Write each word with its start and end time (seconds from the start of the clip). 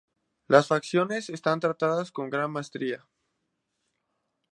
Las 0.47 0.65
facciones 0.67 1.29
están 1.29 1.59
tratadas 1.59 2.11
con 2.11 2.31
gran 2.31 2.49
maestría. 2.49 3.07